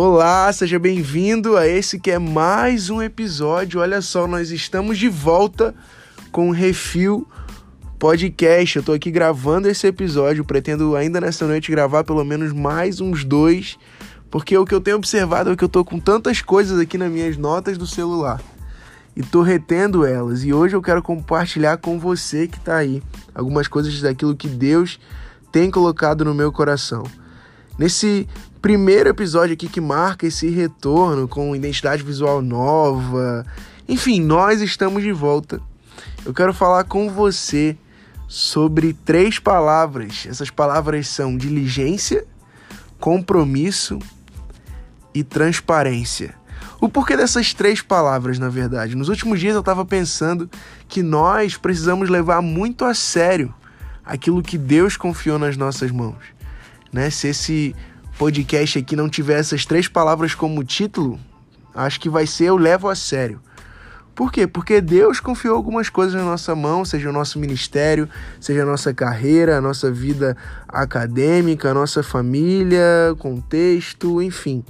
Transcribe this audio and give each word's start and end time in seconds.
Olá, 0.00 0.52
seja 0.52 0.78
bem-vindo 0.78 1.56
a 1.56 1.66
esse 1.66 1.98
que 1.98 2.12
é 2.12 2.20
mais 2.20 2.88
um 2.88 3.02
episódio. 3.02 3.80
Olha 3.80 4.00
só, 4.00 4.28
nós 4.28 4.52
estamos 4.52 4.96
de 4.96 5.08
volta 5.08 5.74
com 6.30 6.50
o 6.50 6.52
Refil 6.52 7.26
Podcast. 7.98 8.76
Eu 8.76 8.84
tô 8.84 8.92
aqui 8.92 9.10
gravando 9.10 9.68
esse 9.68 9.88
episódio, 9.88 10.44
pretendo 10.44 10.94
ainda 10.94 11.20
nessa 11.20 11.48
noite 11.48 11.72
gravar 11.72 12.04
pelo 12.04 12.24
menos 12.24 12.52
mais 12.52 13.00
uns 13.00 13.24
dois, 13.24 13.76
porque 14.30 14.56
o 14.56 14.64
que 14.64 14.72
eu 14.72 14.80
tenho 14.80 14.98
observado 14.98 15.50
é 15.50 15.56
que 15.56 15.64
eu 15.64 15.68
tô 15.68 15.84
com 15.84 15.98
tantas 15.98 16.40
coisas 16.40 16.78
aqui 16.78 16.96
nas 16.96 17.10
minhas 17.10 17.36
notas 17.36 17.76
do 17.76 17.84
celular 17.84 18.40
e 19.16 19.22
tô 19.24 19.42
retendo 19.42 20.06
elas. 20.06 20.44
E 20.44 20.52
hoje 20.52 20.76
eu 20.76 20.80
quero 20.80 21.02
compartilhar 21.02 21.76
com 21.76 21.98
você 21.98 22.46
que 22.46 22.60
tá 22.60 22.76
aí 22.76 23.02
algumas 23.34 23.66
coisas 23.66 24.00
daquilo 24.00 24.36
que 24.36 24.46
Deus 24.46 25.00
tem 25.50 25.72
colocado 25.72 26.24
no 26.24 26.36
meu 26.36 26.52
coração. 26.52 27.02
Nesse 27.78 28.28
primeiro 28.58 29.08
episódio 29.08 29.54
aqui 29.54 29.68
que 29.68 29.80
marca 29.80 30.26
esse 30.26 30.48
retorno 30.50 31.28
com 31.28 31.54
identidade 31.54 32.02
visual 32.02 32.42
nova. 32.42 33.46
Enfim, 33.88 34.20
nós 34.20 34.60
estamos 34.60 35.02
de 35.02 35.12
volta. 35.12 35.60
Eu 36.24 36.34
quero 36.34 36.52
falar 36.52 36.84
com 36.84 37.08
você 37.08 37.76
sobre 38.26 38.92
três 38.92 39.38
palavras. 39.38 40.26
Essas 40.28 40.50
palavras 40.50 41.08
são 41.08 41.36
diligência, 41.36 42.26
compromisso 42.98 43.98
e 45.14 45.22
transparência. 45.22 46.34
O 46.80 46.88
porquê 46.88 47.16
dessas 47.16 47.54
três 47.54 47.80
palavras, 47.80 48.38
na 48.38 48.48
verdade? 48.48 48.94
Nos 48.94 49.08
últimos 49.08 49.40
dias 49.40 49.54
eu 49.54 49.60
estava 49.60 49.84
pensando 49.84 50.50
que 50.88 51.02
nós 51.02 51.56
precisamos 51.56 52.08
levar 52.08 52.42
muito 52.42 52.84
a 52.84 52.94
sério 52.94 53.54
aquilo 54.04 54.42
que 54.42 54.58
Deus 54.58 54.96
confiou 54.96 55.38
nas 55.38 55.56
nossas 55.56 55.90
mãos. 55.90 56.18
Né? 56.92 57.10
Se 57.10 57.28
esse 57.28 57.74
podcast 58.18 58.80
aqui 58.80 58.96
não 58.96 59.08
tiver 59.08 59.38
essas 59.38 59.64
três 59.64 59.86
palavras 59.86 60.34
como 60.34 60.64
título, 60.64 61.20
acho 61.72 62.00
que 62.00 62.08
vai 62.08 62.26
ser 62.26 62.46
Eu 62.46 62.56
Levo 62.56 62.88
a 62.88 62.96
Sério. 62.96 63.40
Por 64.12 64.32
quê? 64.32 64.44
Porque 64.44 64.80
Deus 64.80 65.20
confiou 65.20 65.54
algumas 65.54 65.88
coisas 65.88 66.14
na 66.14 66.24
nossa 66.24 66.52
mão, 66.52 66.84
seja 66.84 67.08
o 67.08 67.12
nosso 67.12 67.38
ministério, 67.38 68.08
seja 68.40 68.64
a 68.64 68.66
nossa 68.66 68.92
carreira, 68.92 69.56
a 69.56 69.60
nossa 69.60 69.88
vida 69.92 70.36
acadêmica, 70.66 71.70
a 71.70 71.74
nossa 71.74 72.02
família, 72.02 73.14
contexto, 73.20 74.20
enfim. 74.20 74.64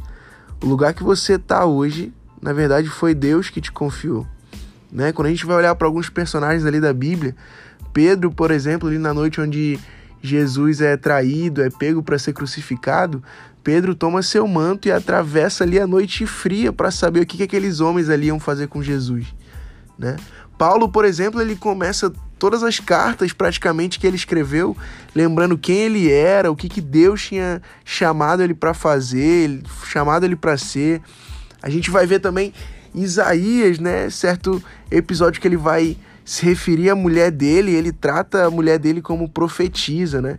O 0.62 0.66
lugar 0.66 0.92
que 0.92 1.02
você 1.02 1.36
está 1.36 1.64
hoje, 1.64 2.12
na 2.42 2.52
verdade, 2.52 2.90
foi 2.90 3.14
Deus 3.14 3.48
que 3.48 3.62
te 3.62 3.72
confiou. 3.72 4.26
Né? 4.92 5.10
Quando 5.10 5.28
a 5.28 5.30
gente 5.30 5.46
vai 5.46 5.56
olhar 5.56 5.74
para 5.74 5.86
alguns 5.86 6.10
personagens 6.10 6.66
ali 6.66 6.82
da 6.82 6.92
Bíblia, 6.92 7.34
Pedro, 7.94 8.30
por 8.30 8.50
exemplo, 8.50 8.90
ali 8.90 8.98
na 8.98 9.14
noite 9.14 9.40
onde 9.40 9.78
Jesus 10.20 10.80
é 10.80 10.96
traído, 10.96 11.62
é 11.62 11.70
pego 11.70 12.02
para 12.02 12.18
ser 12.18 12.32
crucificado, 12.32 13.22
Pedro 13.62 13.94
toma 13.94 14.22
seu 14.22 14.46
manto 14.48 14.88
e 14.88 14.92
atravessa 14.92 15.64
ali 15.64 15.78
a 15.78 15.86
noite 15.86 16.26
fria 16.26 16.72
para 16.72 16.90
saber 16.90 17.20
o 17.20 17.26
que, 17.26 17.36
que 17.36 17.42
aqueles 17.42 17.80
homens 17.80 18.08
ali 18.08 18.28
iam 18.28 18.40
fazer 18.40 18.66
com 18.68 18.82
Jesus. 18.82 19.26
Né? 19.98 20.16
Paulo, 20.56 20.88
por 20.88 21.04
exemplo, 21.04 21.40
ele 21.40 21.54
começa 21.54 22.10
todas 22.38 22.62
as 22.62 22.80
cartas 22.80 23.32
praticamente 23.32 23.98
que 23.98 24.06
ele 24.06 24.16
escreveu, 24.16 24.76
lembrando 25.14 25.58
quem 25.58 25.76
ele 25.78 26.10
era, 26.10 26.50
o 26.50 26.56
que, 26.56 26.68
que 26.68 26.80
Deus 26.80 27.26
tinha 27.26 27.60
chamado 27.84 28.42
ele 28.42 28.54
para 28.54 28.72
fazer, 28.72 29.60
chamado 29.84 30.24
ele 30.24 30.36
para 30.36 30.56
ser. 30.56 31.02
A 31.60 31.68
gente 31.68 31.90
vai 31.90 32.06
ver 32.06 32.20
também 32.20 32.52
Isaías, 32.94 33.78
né? 33.78 34.08
Certo 34.08 34.62
episódio 34.90 35.40
que 35.40 35.48
ele 35.48 35.56
vai 35.56 35.96
se 36.28 36.44
referir 36.44 36.90
à 36.90 36.94
mulher 36.94 37.30
dele, 37.30 37.72
ele 37.72 37.90
trata 37.90 38.44
a 38.44 38.50
mulher 38.50 38.78
dele 38.78 39.00
como 39.00 39.30
profetisa, 39.30 40.20
né? 40.20 40.36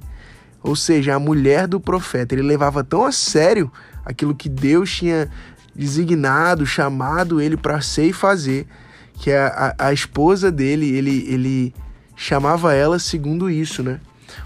Ou 0.62 0.76
seja, 0.76 1.16
a 1.16 1.20
mulher 1.20 1.66
do 1.66 1.80
profeta. 1.80 2.36
Ele 2.36 2.44
levava 2.44 2.84
tão 2.84 3.04
a 3.04 3.12
sério 3.12 3.72
aquilo 4.06 4.36
que 4.36 4.48
Deus 4.48 4.94
tinha 4.94 5.28
designado, 5.76 6.64
chamado 6.64 7.42
ele 7.42 7.58
para 7.58 7.82
ser 7.82 8.06
e 8.06 8.14
fazer, 8.14 8.68
que 9.16 9.32
a, 9.32 9.74
a, 9.80 9.88
a, 9.88 9.92
esposa 9.92 10.52
dele, 10.52 10.96
ele, 10.96 11.26
ele 11.28 11.74
chamava 12.16 12.72
ela 12.76 13.00
segundo 13.00 13.50
isso, 13.50 13.82
né? 13.82 14.00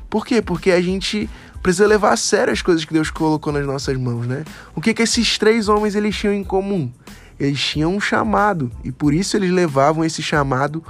Por 0.09 0.25
quê? 0.25 0.41
Porque 0.41 0.72
a 0.72 0.81
gente 0.81 1.29
precisa 1.62 1.85
levar 1.85 2.13
a 2.13 2.18
sério 2.18 2.53
as 2.53 2.62
coisas 2.62 2.85
que 2.85 2.94
Deus 2.94 3.12
colocou 3.12 3.51
nas 3.51 3.66
nossas 3.66 3.97
mãos, 3.97 4.25
né? 4.25 4.45
O 4.73 4.79
que 4.79 4.94
que 4.94 5.01
esses 5.01 5.38
três 5.38 5.68
homens 5.68 5.94
eles 5.94 6.16
tinham 6.16 6.34
em 6.34 6.44
comum? 6.44 6.89
Eles 7.38 7.59
tinham 7.59 7.94
um 7.94 8.00
chamado 8.00 8.72
e 8.81 8.94
por 8.94 9.13
isso 9.13 9.35
eles 9.35 9.51
levavam 9.51 10.06
esse 10.06 10.23
chamado 10.23 10.81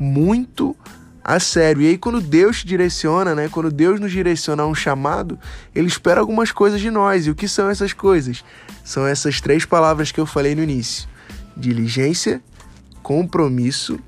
muito 0.00 0.74
a 1.22 1.38
sério. 1.38 1.82
E 1.82 1.88
aí, 1.88 1.98
quando 1.98 2.20
Deus 2.20 2.60
te 2.60 2.66
direciona, 2.66 3.34
né? 3.34 3.48
Quando 3.48 3.70
Deus 3.70 4.00
nos 4.00 4.10
direciona 4.10 4.62
a 4.62 4.66
um 4.66 4.74
chamado, 4.74 5.38
Ele 5.74 5.86
espera 5.86 6.20
algumas 6.20 6.50
coisas 6.50 6.80
de 6.80 6.90
nós. 6.90 7.26
E 7.26 7.30
o 7.30 7.34
que 7.34 7.46
são 7.46 7.68
essas 7.68 7.92
coisas? 7.92 8.42
São 8.82 9.06
essas 9.06 9.40
três 9.40 9.66
palavras 9.66 10.10
que 10.10 10.18
eu 10.18 10.26
falei 10.26 10.54
no 10.54 10.62
início: 10.62 11.06
diligência, 11.54 12.42
compromisso 13.02 14.00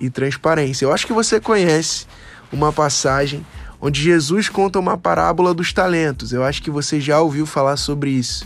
e 0.00 0.10
transparência. 0.10 0.84
Eu 0.84 0.92
acho 0.92 1.06
que 1.06 1.12
você 1.12 1.40
conhece 1.40 2.06
uma 2.52 2.72
passagem 2.72 3.46
onde 3.80 4.02
Jesus 4.02 4.48
conta 4.48 4.78
uma 4.78 4.98
parábola 4.98 5.54
dos 5.54 5.72
talentos. 5.72 6.32
Eu 6.32 6.42
acho 6.42 6.60
que 6.60 6.70
você 6.70 7.00
já 7.00 7.20
ouviu 7.20 7.46
falar 7.46 7.76
sobre 7.76 8.10
isso, 8.10 8.44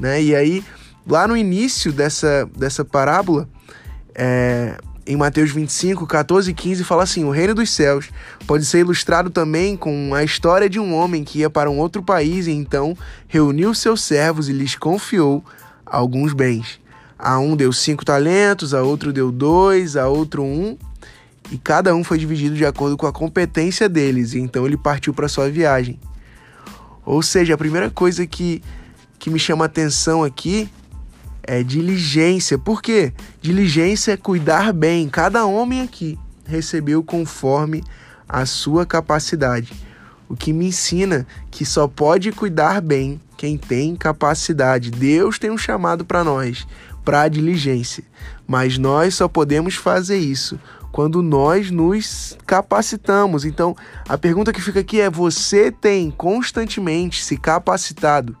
né? 0.00 0.22
E 0.22 0.34
aí, 0.34 0.64
lá 1.06 1.28
no 1.28 1.36
início 1.36 1.92
dessa, 1.92 2.48
dessa 2.56 2.82
parábola, 2.82 3.46
é, 4.14 4.78
em 5.06 5.16
Mateus 5.16 5.50
25, 5.50 6.06
14 6.06 6.50
e 6.50 6.54
15, 6.54 6.84
fala 6.84 7.02
assim: 7.02 7.24
O 7.24 7.30
reino 7.30 7.54
dos 7.54 7.70
céus 7.70 8.08
pode 8.46 8.64
ser 8.64 8.80
ilustrado 8.80 9.30
também 9.30 9.76
com 9.76 10.14
a 10.14 10.24
história 10.24 10.68
de 10.68 10.78
um 10.80 10.94
homem 10.94 11.24
que 11.24 11.40
ia 11.40 11.50
para 11.50 11.70
um 11.70 11.78
outro 11.78 12.02
país 12.02 12.46
e 12.46 12.52
então 12.52 12.96
reuniu 13.28 13.74
seus 13.74 14.02
servos 14.02 14.48
e 14.48 14.52
lhes 14.52 14.76
confiou 14.76 15.44
alguns 15.84 16.32
bens. 16.32 16.80
A 17.18 17.38
um 17.38 17.56
deu 17.56 17.72
cinco 17.72 18.04
talentos, 18.04 18.74
a 18.74 18.82
outro 18.82 19.12
deu 19.12 19.30
dois, 19.30 19.96
a 19.96 20.08
outro 20.08 20.42
um, 20.42 20.76
e 21.50 21.58
cada 21.58 21.94
um 21.94 22.02
foi 22.02 22.18
dividido 22.18 22.56
de 22.56 22.66
acordo 22.66 22.96
com 22.96 23.06
a 23.06 23.12
competência 23.12 23.88
deles, 23.88 24.32
e 24.32 24.40
então 24.40 24.66
ele 24.66 24.76
partiu 24.76 25.14
para 25.14 25.28
sua 25.28 25.50
viagem. 25.50 25.98
Ou 27.04 27.22
seja, 27.22 27.54
a 27.54 27.58
primeira 27.58 27.90
coisa 27.90 28.26
que, 28.26 28.62
que 29.18 29.30
me 29.30 29.38
chama 29.38 29.66
atenção 29.66 30.24
aqui 30.24 30.68
é 31.46 31.62
diligência. 31.62 32.58
Por 32.58 32.82
quê? 32.82 33.12
Diligência 33.40 34.12
é 34.12 34.16
cuidar 34.16 34.72
bem. 34.72 35.08
Cada 35.08 35.46
homem 35.46 35.82
aqui 35.82 36.18
recebeu 36.46 37.02
conforme 37.02 37.82
a 38.28 38.44
sua 38.46 38.84
capacidade. 38.84 39.72
O 40.28 40.36
que 40.36 40.52
me 40.52 40.66
ensina 40.66 41.26
que 41.50 41.64
só 41.64 41.86
pode 41.86 42.32
cuidar 42.32 42.80
bem 42.80 43.20
quem 43.36 43.58
tem 43.58 43.94
capacidade. 43.94 44.90
Deus 44.90 45.38
tem 45.38 45.50
um 45.50 45.58
chamado 45.58 46.04
para 46.04 46.24
nós, 46.24 46.66
para 47.04 47.22
a 47.22 47.28
diligência. 47.28 48.04
Mas 48.46 48.78
nós 48.78 49.14
só 49.14 49.28
podemos 49.28 49.74
fazer 49.74 50.18
isso 50.18 50.58
quando 50.90 51.22
nós 51.22 51.70
nos 51.70 52.38
capacitamos. 52.46 53.44
Então, 53.44 53.76
a 54.08 54.16
pergunta 54.16 54.52
que 54.52 54.62
fica 54.62 54.80
aqui 54.80 55.00
é: 55.00 55.10
você 55.10 55.70
tem 55.70 56.10
constantemente 56.10 57.22
se 57.22 57.36
capacitado 57.36 58.36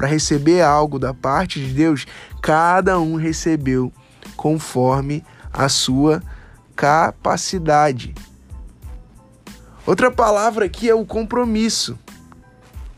para 0.00 0.08
receber 0.08 0.62
algo 0.62 0.98
da 0.98 1.12
parte 1.12 1.60
de 1.60 1.74
Deus, 1.74 2.06
cada 2.40 2.98
um 2.98 3.16
recebeu 3.16 3.92
conforme 4.34 5.22
a 5.52 5.68
sua 5.68 6.22
capacidade. 6.74 8.14
Outra 9.84 10.10
palavra 10.10 10.64
aqui 10.64 10.88
é 10.88 10.94
o 10.94 11.04
compromisso. 11.04 11.98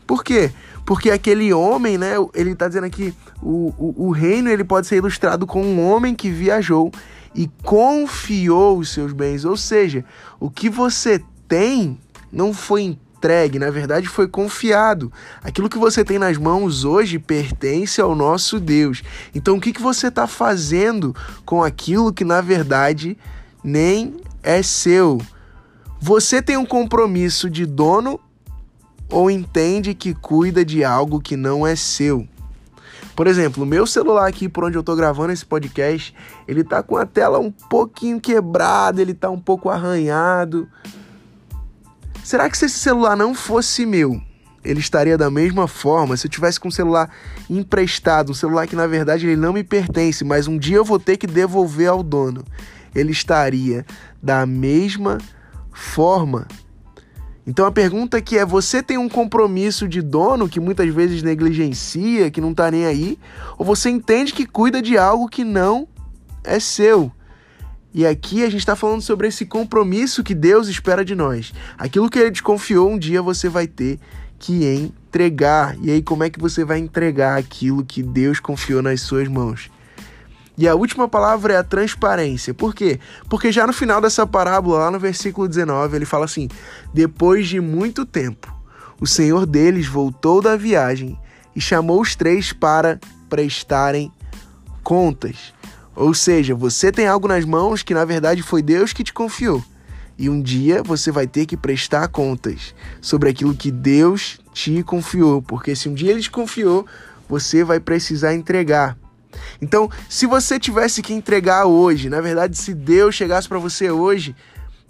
Por 0.07 0.23
quê? 0.23 0.53
Porque 0.85 1.11
aquele 1.11 1.51
homem, 1.51 1.97
né? 1.97 2.13
Ele 2.33 2.51
está 2.51 2.69
dizendo 2.69 2.85
aqui, 2.85 3.13
o, 3.41 3.73
o, 3.77 4.07
o 4.07 4.11
reino 4.11 4.49
ele 4.49 4.63
pode 4.63 4.87
ser 4.87 4.95
ilustrado 4.95 5.45
com 5.45 5.61
um 5.61 5.85
homem 5.85 6.15
que 6.15 6.29
viajou 6.29 6.89
e 7.35 7.51
confiou 7.63 8.77
os 8.77 8.93
seus 8.93 9.11
bens. 9.11 9.43
Ou 9.43 9.57
seja, 9.57 10.05
o 10.39 10.49
que 10.49 10.69
você 10.69 11.21
tem 11.49 11.99
não 12.31 12.53
foi 12.53 12.97
entregue, 13.23 13.57
na 13.57 13.69
verdade 13.69 14.07
foi 14.09 14.27
confiado. 14.27 15.11
Aquilo 15.41 15.69
que 15.69 15.77
você 15.77 16.03
tem 16.03 16.19
nas 16.19 16.37
mãos 16.37 16.83
hoje 16.83 17.17
pertence 17.17 18.01
ao 18.01 18.13
nosso 18.13 18.59
Deus. 18.59 19.01
Então 19.33 19.55
o 19.55 19.61
que, 19.61 19.71
que 19.71 19.81
você 19.81 20.07
está 20.07 20.27
fazendo 20.27 21.15
com 21.45 21.63
aquilo 21.63 22.11
que 22.11 22.25
na 22.25 22.41
verdade 22.41 23.17
nem 23.63 24.17
é 24.43 24.61
seu? 24.61 25.21
Você 26.01 26.41
tem 26.41 26.57
um 26.57 26.65
compromisso 26.65 27.49
de 27.49 27.65
dono 27.65 28.19
ou 29.09 29.31
entende 29.31 29.93
que 29.93 30.13
cuida 30.13 30.65
de 30.65 30.83
algo 30.83 31.21
que 31.21 31.37
não 31.37 31.65
é 31.65 31.77
seu? 31.77 32.27
Por 33.15 33.27
exemplo, 33.27 33.63
o 33.63 33.65
meu 33.65 33.87
celular 33.87 34.27
aqui 34.27 34.49
por 34.49 34.65
onde 34.65 34.77
eu 34.77 34.83
tô 34.83 34.95
gravando 34.97 35.31
esse 35.31 35.45
podcast, 35.45 36.13
ele 36.45 36.63
tá 36.63 36.83
com 36.83 36.97
a 36.97 37.05
tela 37.05 37.39
um 37.39 37.51
pouquinho 37.51 38.19
quebrada, 38.19 39.01
ele 39.01 39.13
tá 39.13 39.29
um 39.29 39.39
pouco 39.39 39.69
arranhado. 39.69 40.67
Será 42.23 42.49
que 42.49 42.57
se 42.57 42.65
esse 42.65 42.79
celular 42.79 43.17
não 43.17 43.35
fosse 43.35 43.85
meu, 43.85 44.21
ele 44.63 44.79
estaria 44.79 45.17
da 45.17 45.29
mesma 45.29 45.67
forma? 45.67 46.15
Se 46.15 46.27
eu 46.27 46.31
tivesse 46.31 46.59
com 46.59 46.69
um 46.69 46.71
celular 46.71 47.09
emprestado, 47.49 48.31
um 48.31 48.35
celular 48.35 48.65
que 48.65 48.75
na 48.75 48.87
verdade 48.87 49.27
ele 49.27 49.35
não 49.35 49.51
me 49.51 49.63
pertence, 49.63 50.23
mas 50.23 50.47
um 50.47 50.57
dia 50.57 50.77
eu 50.77 50.85
vou 50.85 50.99
ter 50.99 51.17
que 51.17 51.27
devolver 51.27 51.89
ao 51.89 52.01
dono, 52.01 52.43
ele 52.95 53.11
estaria 53.11 53.85
da 54.21 54.45
mesma 54.45 55.17
forma? 55.73 56.47
Então 57.45 57.65
a 57.65 57.71
pergunta 57.71 58.21
que 58.21 58.37
é: 58.37 58.45
você 58.45 58.81
tem 58.81 58.97
um 58.97 59.09
compromisso 59.09 59.85
de 59.85 60.01
dono 60.01 60.47
que 60.47 60.61
muitas 60.61 60.87
vezes 60.93 61.21
negligencia, 61.21 62.31
que 62.31 62.39
não 62.39 62.51
está 62.51 62.71
nem 62.71 62.85
aí? 62.85 63.19
Ou 63.57 63.65
você 63.65 63.89
entende 63.89 64.33
que 64.33 64.45
cuida 64.45 64.81
de 64.81 64.97
algo 64.97 65.27
que 65.27 65.43
não 65.43 65.87
é 66.41 66.57
seu? 66.59 67.11
E 67.93 68.05
aqui 68.07 68.43
a 68.43 68.49
gente 68.49 68.61
está 68.61 68.75
falando 68.75 69.01
sobre 69.01 69.27
esse 69.27 69.45
compromisso 69.45 70.23
que 70.23 70.33
Deus 70.33 70.67
espera 70.67 71.05
de 71.05 71.13
nós. 71.13 71.53
Aquilo 71.77 72.09
que 72.09 72.17
Ele 72.17 72.31
te 72.31 72.41
confiou, 72.41 72.89
um 72.89 72.97
dia 72.97 73.21
você 73.21 73.47
vai 73.47 73.67
ter 73.67 73.99
que 74.39 74.65
entregar. 74.65 75.77
E 75.79 75.91
aí, 75.91 76.01
como 76.01 76.23
é 76.23 76.29
que 76.29 76.39
você 76.39 76.65
vai 76.65 76.79
entregar 76.79 77.37
aquilo 77.37 77.85
que 77.85 78.01
Deus 78.01 78.39
confiou 78.39 78.81
nas 78.81 79.01
suas 79.01 79.27
mãos? 79.27 79.69
E 80.57 80.67
a 80.67 80.75
última 80.75 81.07
palavra 81.07 81.53
é 81.53 81.57
a 81.57 81.63
transparência. 81.63 82.53
Por 82.53 82.75
quê? 82.75 82.99
Porque 83.29 83.51
já 83.51 83.65
no 83.65 83.73
final 83.73 84.01
dessa 84.01 84.25
parábola, 84.25 84.79
lá 84.79 84.91
no 84.91 84.99
versículo 84.99 85.47
19, 85.47 85.95
ele 85.95 86.05
fala 86.05 86.25
assim: 86.25 86.47
Depois 86.93 87.47
de 87.47 87.59
muito 87.59 88.05
tempo, 88.05 88.53
o 88.99 89.07
senhor 89.07 89.45
deles 89.45 89.87
voltou 89.87 90.41
da 90.41 90.55
viagem 90.55 91.17
e 91.55 91.61
chamou 91.61 92.01
os 92.01 92.15
três 92.15 92.53
para 92.53 92.99
prestarem 93.29 94.11
contas. 94.83 95.53
Ou 95.95 96.13
seja, 96.13 96.55
você 96.55 96.91
tem 96.91 97.07
algo 97.07 97.27
nas 97.27 97.45
mãos 97.45 97.83
que 97.83 97.93
na 97.93 98.05
verdade 98.05 98.41
foi 98.41 98.61
Deus 98.61 98.93
que 98.93 99.03
te 99.03 99.13
confiou. 99.13 99.63
E 100.17 100.29
um 100.29 100.41
dia 100.41 100.83
você 100.83 101.11
vai 101.11 101.27
ter 101.27 101.45
que 101.45 101.57
prestar 101.57 102.07
contas 102.07 102.73
sobre 103.01 103.29
aquilo 103.29 103.55
que 103.55 103.71
Deus 103.71 104.39
te 104.53 104.83
confiou, 104.83 105.41
porque 105.41 105.75
se 105.75 105.89
um 105.89 105.93
dia 105.93 106.11
ele 106.11 106.21
te 106.21 106.29
confiou, 106.29 106.85
você 107.27 107.63
vai 107.63 107.79
precisar 107.79 108.33
entregar. 108.33 108.97
Então, 109.61 109.89
se 110.07 110.27
você 110.27 110.59
tivesse 110.59 111.01
que 111.01 111.13
entregar 111.13 111.65
hoje, 111.65 112.09
na 112.09 112.21
verdade, 112.21 112.57
se 112.57 112.73
Deus 112.73 113.15
chegasse 113.15 113.47
para 113.47 113.57
você 113.57 113.89
hoje 113.89 114.35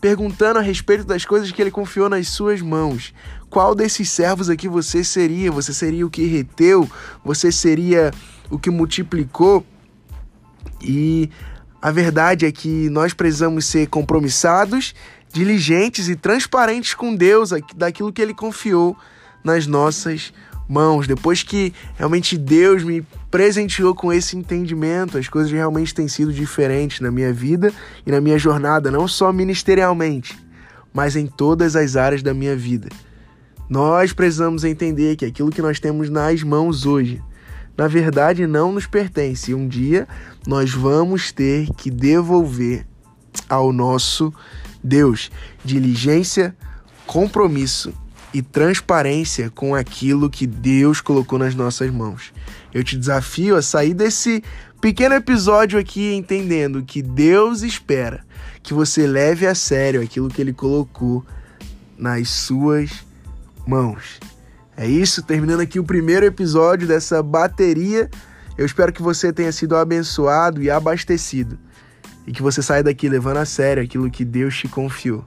perguntando 0.01 0.59
a 0.59 0.61
respeito 0.61 1.05
das 1.05 1.23
coisas 1.23 1.49
que 1.49 1.61
ele 1.61 1.71
confiou 1.71 2.09
nas 2.09 2.27
suas 2.27 2.61
mãos, 2.61 3.13
qual 3.49 3.73
desses 3.73 4.09
servos 4.09 4.49
aqui 4.49 4.67
você 4.67 5.01
seria? 5.01 5.49
Você 5.49 5.73
seria 5.73 6.05
o 6.05 6.09
que 6.09 6.25
reteu? 6.25 6.89
Você 7.23 7.53
seria 7.53 8.11
o 8.49 8.59
que 8.59 8.69
multiplicou? 8.69 9.65
E 10.83 11.29
a 11.81 11.91
verdade 11.91 12.45
é 12.45 12.51
que 12.51 12.89
nós 12.89 13.13
precisamos 13.13 13.65
ser 13.65 13.87
compromissados, 13.87 14.93
diligentes 15.31 16.09
e 16.09 16.15
transparentes 16.15 16.93
com 16.93 17.15
Deus 17.15 17.51
daquilo 17.75 18.11
que 18.11 18.21
ele 18.21 18.33
confiou 18.33 18.95
nas 19.43 19.65
nossas 19.65 20.33
mãos. 20.67 21.07
Depois 21.07 21.43
que 21.43 21.73
realmente 21.95 22.37
Deus 22.37 22.83
me 22.83 23.05
presenteou 23.29 23.95
com 23.95 24.13
esse 24.13 24.37
entendimento, 24.37 25.17
as 25.17 25.27
coisas 25.27 25.51
realmente 25.51 25.93
têm 25.93 26.07
sido 26.07 26.31
diferentes 26.31 26.99
na 26.99 27.11
minha 27.11 27.33
vida 27.33 27.73
e 28.05 28.11
na 28.11 28.21
minha 28.21 28.37
jornada, 28.37 28.91
não 28.91 29.07
só 29.07 29.33
ministerialmente, 29.33 30.37
mas 30.93 31.15
em 31.15 31.27
todas 31.27 31.75
as 31.75 31.95
áreas 31.95 32.21
da 32.21 32.33
minha 32.33 32.55
vida. 32.55 32.89
Nós 33.69 34.13
precisamos 34.13 34.63
entender 34.63 35.15
que 35.15 35.25
aquilo 35.25 35.49
que 35.49 35.61
nós 35.61 35.79
temos 35.79 36.09
nas 36.09 36.43
mãos 36.43 36.85
hoje, 36.85 37.21
na 37.77 37.87
verdade 37.87 38.45
não 38.47 38.71
nos 38.71 38.85
pertence. 38.85 39.51
E 39.51 39.55
um 39.55 39.67
dia 39.67 40.07
nós 40.45 40.71
vamos 40.71 41.31
ter 41.31 41.69
que 41.75 41.89
devolver 41.89 42.85
ao 43.49 43.73
nosso 43.73 44.33
Deus 44.83 45.31
diligência, 45.63 46.55
compromisso 47.05 47.93
e 48.33 48.41
transparência 48.41 49.49
com 49.49 49.75
aquilo 49.75 50.29
que 50.29 50.47
Deus 50.47 50.99
colocou 50.99 51.37
nas 51.37 51.55
nossas 51.55 51.91
mãos. 51.91 52.33
Eu 52.73 52.83
te 52.83 52.97
desafio 52.97 53.55
a 53.55 53.61
sair 53.61 53.93
desse 53.93 54.43
pequeno 54.81 55.15
episódio 55.15 55.79
aqui 55.79 56.13
entendendo 56.13 56.83
que 56.83 57.01
Deus 57.01 57.61
espera 57.61 58.25
que 58.61 58.73
você 58.73 59.05
leve 59.05 59.45
a 59.45 59.53
sério 59.53 60.01
aquilo 60.01 60.29
que 60.29 60.41
ele 60.41 60.53
colocou 60.53 61.23
nas 61.97 62.29
suas 62.29 62.91
mãos. 63.67 64.19
É 64.75 64.87
isso, 64.87 65.21
terminando 65.21 65.61
aqui 65.61 65.79
o 65.79 65.83
primeiro 65.83 66.25
episódio 66.25 66.87
dessa 66.87 67.21
bateria. 67.21 68.09
Eu 68.57 68.65
espero 68.65 68.91
que 68.91 69.01
você 69.01 69.31
tenha 69.31 69.51
sido 69.51 69.75
abençoado 69.75 70.61
e 70.61 70.69
abastecido 70.69 71.57
e 72.25 72.31
que 72.31 72.41
você 72.41 72.61
saia 72.61 72.83
daqui 72.83 73.09
levando 73.09 73.37
a 73.37 73.45
sério 73.45 73.83
aquilo 73.83 74.09
que 74.09 74.23
Deus 74.23 74.57
te 74.57 74.67
confiou. 74.67 75.25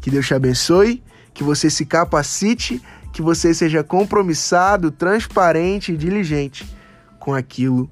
Que 0.00 0.10
Deus 0.10 0.26
te 0.26 0.34
abençoe 0.34 1.02
que 1.36 1.44
você 1.44 1.68
se 1.68 1.84
capacite, 1.84 2.82
que 3.12 3.20
você 3.20 3.52
seja 3.52 3.84
compromissado, 3.84 4.90
transparente 4.90 5.92
e 5.92 5.96
diligente 5.96 6.66
com 7.20 7.34
aquilo 7.34 7.86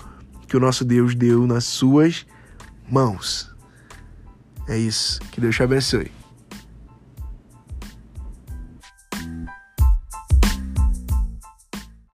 que 0.48 0.56
o 0.56 0.60
nosso 0.60 0.84
Deus 0.84 1.14
deu 1.14 1.46
nas 1.46 1.64
suas 1.64 2.26
mãos. 2.90 3.54
É 4.66 4.78
isso. 4.78 5.20
Que 5.30 5.42
Deus 5.42 5.54
te 5.54 5.62
abençoe. 5.62 6.23